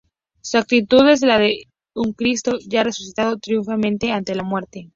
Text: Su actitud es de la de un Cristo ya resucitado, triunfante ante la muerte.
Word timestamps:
Su 0.41 0.57
actitud 0.57 1.07
es 1.09 1.19
de 1.19 1.27
la 1.27 1.37
de 1.37 1.65
un 1.93 2.13
Cristo 2.13 2.57
ya 2.67 2.83
resucitado, 2.83 3.37
triunfante 3.37 4.11
ante 4.11 4.33
la 4.33 4.41
muerte. 4.41 4.89